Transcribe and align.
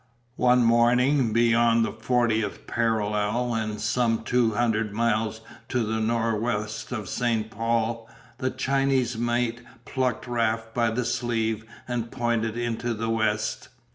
One 0.37 0.63
morning 0.63 1.31
beyond 1.31 1.85
the 1.85 1.91
40th 1.93 2.65
parallel, 2.65 3.53
and 3.53 3.79
some 3.79 4.23
two 4.23 4.53
hundred 4.55 4.93
miles 4.93 5.41
to 5.69 5.83
the 5.83 5.99
nor'west 5.99 6.91
of 6.91 7.07
St. 7.07 7.51
Paul, 7.51 8.09
the 8.39 8.49
Chinese 8.49 9.15
mate 9.15 9.61
plucked 9.85 10.25
Raft 10.25 10.73
by 10.73 10.89
the 10.89 11.05
sleeve 11.05 11.65
and 11.87 12.09
pointed 12.09 12.57
into 12.57 12.95
the 12.95 13.11
west. 13.11 13.69